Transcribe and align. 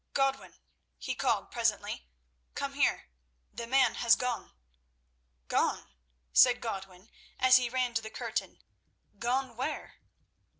"Godwin," 0.15 0.55
he 0.97 1.13
called 1.13 1.51
presently, 1.51 2.07
"come 2.55 2.73
here. 2.73 3.11
The 3.53 3.67
man 3.67 3.93
has 3.93 4.15
gone!" 4.15 4.51
"Gone?" 5.47 5.91
said 6.33 6.59
Godwin 6.59 7.11
as 7.37 7.57
he 7.57 7.69
ran 7.69 7.93
to 7.93 8.01
the 8.01 8.09
curtain. 8.09 8.57
"Gone 9.19 9.55
where?" 9.55 9.97